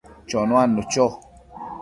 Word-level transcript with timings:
chonuadnu 0.29 0.81
cho 0.91 1.05